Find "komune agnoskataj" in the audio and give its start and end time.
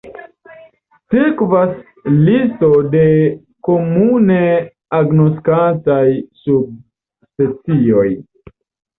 3.67-6.07